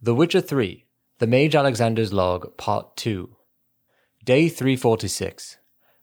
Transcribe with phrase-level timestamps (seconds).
[0.00, 0.84] The Witcher 3
[1.18, 3.34] The Mage Alexander's Log, Part 2.
[4.24, 5.56] Day 346.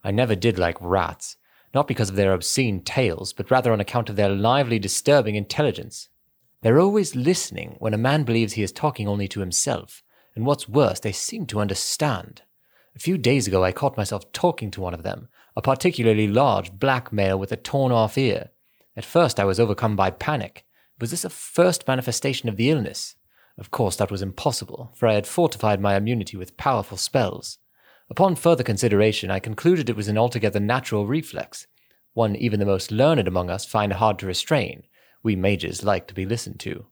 [0.03, 1.37] I never did like rats,
[1.73, 6.09] not because of their obscene tails, but rather on account of their lively, disturbing intelligence.
[6.61, 10.03] They're always listening when a man believes he is talking only to himself,
[10.35, 12.41] and what's worse, they seem to understand.
[12.97, 16.73] A few days ago, I caught myself talking to one of them, a particularly large
[16.73, 18.49] black male with a torn off ear.
[18.97, 20.65] At first, I was overcome by panic.
[20.99, 23.15] Was this a first manifestation of the illness?
[23.57, 27.57] Of course, that was impossible, for I had fortified my immunity with powerful spells.
[28.09, 31.65] Upon further consideration, I concluded it was an altogether natural reflex,
[32.13, 34.83] one even the most learned among us find hard to restrain.
[35.23, 36.85] We mages like to be listened to.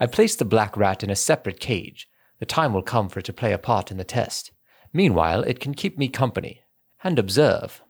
[0.00, 2.08] I placed the black rat in a separate cage.
[2.38, 4.52] The time will come for it to play a part in the test.
[4.92, 6.62] Meanwhile, it can keep me company.
[7.02, 7.82] And observe.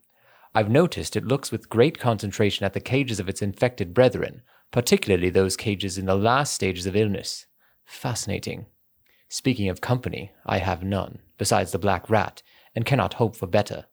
[0.55, 5.31] I've noticed it looks with great concentration at the cages of its infected brethren, particularly
[5.31, 7.47] those cages in the last stages of illness.
[7.89, 8.67] Fascinating.
[9.31, 12.43] Speaking of company, I have none, besides the black rat,
[12.75, 13.87] and cannot hope for better.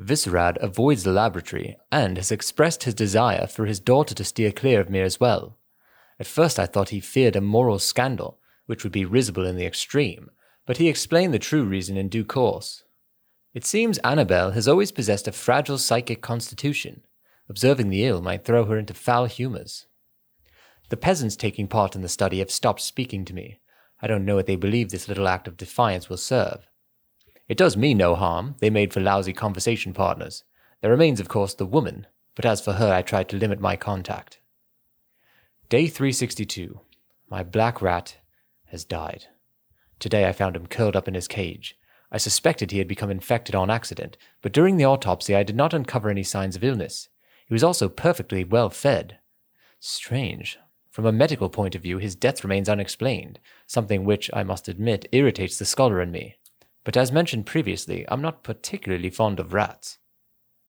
[0.00, 4.80] Vserad avoids the laboratory and has expressed his desire for his daughter to steer clear
[4.80, 5.58] of me as well.
[6.20, 9.66] At first I thought he feared a moral scandal, which would be risible in the
[9.66, 10.30] extreme,
[10.64, 12.84] but he explained the true reason in due course.
[13.54, 17.04] It seems Annabelle has always possessed a fragile psychic constitution.
[17.48, 19.86] Observing the ill might throw her into foul humors.
[20.92, 23.60] The peasants taking part in the study have stopped speaking to me.
[24.02, 26.68] I don't know what they believe this little act of defiance will serve.
[27.48, 30.44] It does me no harm, they made for lousy conversation partners.
[30.82, 33.74] There remains, of course, the woman, but as for her, I tried to limit my
[33.74, 34.40] contact.
[35.70, 36.82] Day 362.
[37.30, 38.18] My black rat
[38.66, 39.28] has died.
[39.98, 41.74] Today I found him curled up in his cage.
[42.10, 45.72] I suspected he had become infected on accident, but during the autopsy I did not
[45.72, 47.08] uncover any signs of illness.
[47.46, 49.20] He was also perfectly well fed.
[49.80, 50.58] Strange.
[50.92, 55.08] From a medical point of view, his death remains unexplained, something which, I must admit,
[55.10, 56.36] irritates the scholar in me.
[56.84, 59.98] But as mentioned previously, I'm not particularly fond of rats.